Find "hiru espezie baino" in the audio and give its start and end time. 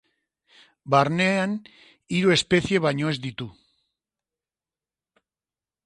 2.17-3.13